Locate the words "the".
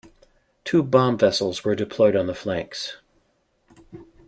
2.25-2.33